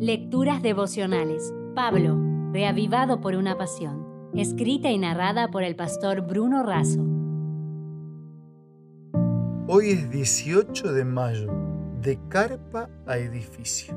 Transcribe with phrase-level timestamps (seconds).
[0.00, 1.52] Lecturas devocionales.
[1.74, 2.16] Pablo,
[2.52, 4.30] reavivado por una pasión.
[4.32, 7.04] Escrita y narrada por el pastor Bruno Razo.
[9.66, 11.52] Hoy es 18 de mayo,
[12.00, 13.92] de carpa a edificio.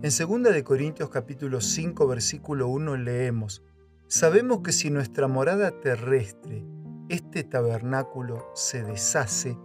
[0.00, 3.62] En 2 de Corintios capítulo 5 versículo 1 leemos:
[4.06, 6.64] Sabemos que si nuestra morada terrestre,
[7.10, 9.58] este tabernáculo, se deshace,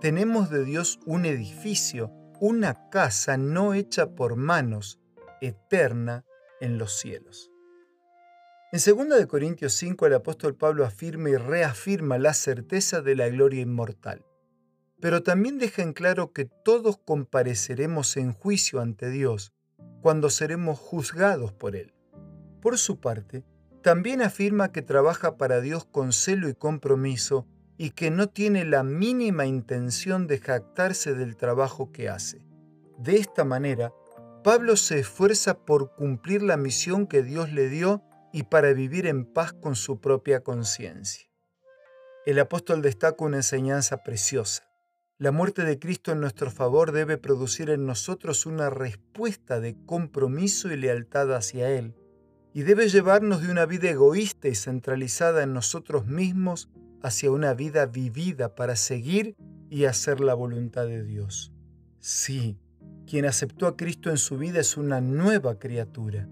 [0.00, 5.00] tenemos de Dios un edificio, una casa no hecha por manos,
[5.46, 6.24] eterna
[6.60, 7.50] en los cielos.
[8.72, 13.28] En 2 de Corintios 5 el apóstol Pablo afirma y reafirma la certeza de la
[13.28, 14.24] gloria inmortal,
[15.00, 19.52] pero también deja en claro que todos compareceremos en juicio ante Dios
[20.02, 21.94] cuando seremos juzgados por Él.
[22.60, 23.44] Por su parte,
[23.82, 27.46] también afirma que trabaja para Dios con celo y compromiso
[27.78, 32.44] y que no tiene la mínima intención de jactarse del trabajo que hace.
[32.98, 33.92] De esta manera,
[34.46, 39.24] Pablo se esfuerza por cumplir la misión que Dios le dio y para vivir en
[39.24, 41.28] paz con su propia conciencia.
[42.26, 44.62] El apóstol destaca una enseñanza preciosa.
[45.18, 50.70] La muerte de Cristo en nuestro favor debe producir en nosotros una respuesta de compromiso
[50.70, 51.96] y lealtad hacia Él,
[52.54, 56.70] y debe llevarnos de una vida egoísta y centralizada en nosotros mismos
[57.02, 59.34] hacia una vida vivida para seguir
[59.70, 61.52] y hacer la voluntad de Dios.
[61.98, 62.60] Sí,
[63.06, 66.28] quien aceptó a Cristo en su vida es una nueva criatura.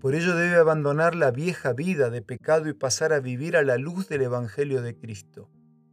[0.00, 3.76] Por ello debe abandonar la vieja vida de pecado y pasar a vivir a la
[3.76, 5.50] luz del Evangelio de Cristo.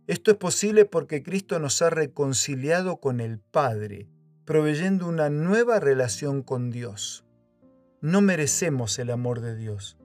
[0.08, 4.08] Esto es posible porque Cristo nos ha reconciliado con el Padre,
[4.46, 7.26] proveyendo una nueva relación con Dios.
[8.02, 9.98] No merecemos el amor de Dios,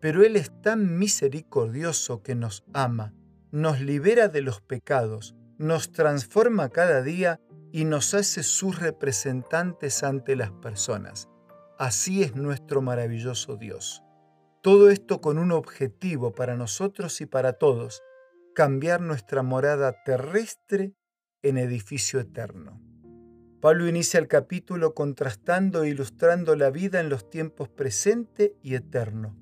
[0.00, 3.12] pero Él es tan misericordioso que nos ama
[3.52, 7.40] nos libera de los pecados, nos transforma cada día
[7.72, 11.28] y nos hace sus representantes ante las personas.
[11.78, 14.02] Así es nuestro maravilloso Dios.
[14.62, 18.02] Todo esto con un objetivo para nosotros y para todos,
[18.54, 20.94] cambiar nuestra morada terrestre
[21.42, 22.80] en edificio eterno.
[23.60, 29.36] Pablo inicia el capítulo contrastando e ilustrando la vida en los tiempos presente y eterno.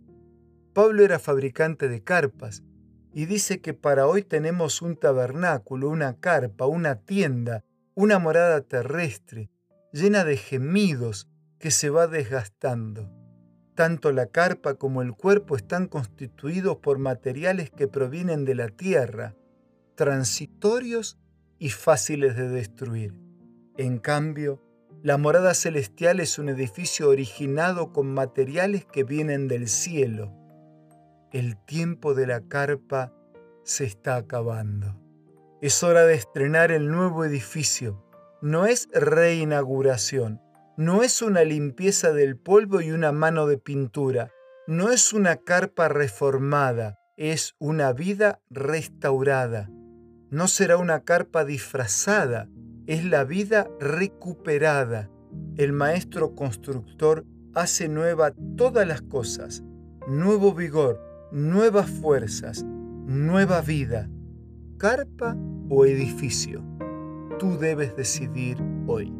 [0.73, 2.63] Pablo era fabricante de carpas
[3.13, 7.65] y dice que para hoy tenemos un tabernáculo, una carpa, una tienda,
[8.01, 9.51] una morada terrestre,
[9.93, 11.29] llena de gemidos
[11.59, 13.11] que se va desgastando.
[13.75, 19.35] Tanto la carpa como el cuerpo están constituidos por materiales que provienen de la tierra,
[19.97, 21.19] transitorios
[21.59, 23.19] y fáciles de destruir.
[23.77, 24.63] En cambio,
[25.03, 30.33] la morada celestial es un edificio originado con materiales que vienen del cielo,
[31.33, 33.13] el tiempo de la carpa
[33.65, 35.08] se está acabando.
[35.61, 38.01] Es hora de estrenar el nuevo edificio.
[38.41, 40.41] No es reinauguración,
[40.77, 44.31] no es una limpieza del polvo y una mano de pintura,
[44.69, 49.69] no es una carpa reformada, es una vida restaurada.
[50.31, 52.49] No será una carpa disfrazada,
[52.87, 55.11] es la vida recuperada.
[55.57, 59.65] El maestro constructor hace nueva todas las cosas,
[60.07, 61.03] nuevo vigor,
[61.33, 64.09] nuevas fuerzas, nueva vida,
[64.79, 65.37] carpa
[65.69, 66.63] o edificio.
[67.39, 68.57] Tú debes decidir
[68.87, 69.13] hoy.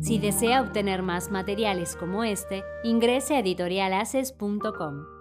[0.00, 5.13] Si desea obtener más materiales como este, ingrese a editorialaces.com.